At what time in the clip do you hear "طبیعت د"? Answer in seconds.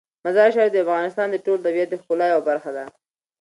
1.65-1.95